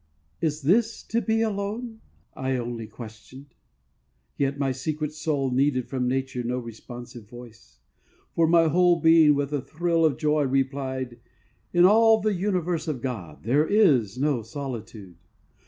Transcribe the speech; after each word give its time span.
"Is 0.41 0.63
this 0.63 1.03
to 1.03 1.21
be 1.21 1.43
alone?" 1.43 2.01
I 2.33 2.53
inly 2.57 2.87
questioned, 2.87 3.53
yet 4.35 4.57
my 4.57 4.71
secret 4.71 5.13
soul 5.13 5.51
Needed 5.51 5.87
from 5.87 6.07
Nature 6.07 6.41
no 6.41 6.57
responsive 6.57 7.29
voice; 7.29 7.81
For 8.33 8.47
my 8.47 8.67
whole 8.67 8.99
being, 8.99 9.35
with 9.35 9.53
a 9.53 9.61
thrill 9.61 10.03
of 10.03 10.17
joy. 10.17 10.41
Replied; 10.45 11.19
"In 11.71 11.85
all 11.85 12.19
the 12.19 12.33
universe 12.33 12.87
of 12.87 13.03
God, 13.03 13.43
There 13.43 13.67
is 13.67 14.17
no 14.17 14.41
solitude!" 14.41 15.17